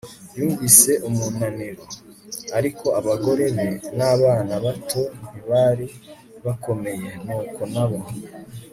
yumvise 0.37 0.91
umunaniro. 1.07 1.83
ariko 2.57 2.85
abagore 2.99 3.43
be 3.55 3.67
nabana 3.97 4.53
bato 4.65 5.01
ntibari 5.21 5.87
bakomeye, 6.45 7.09
nuko 7.25 7.61
nabo 7.73 7.99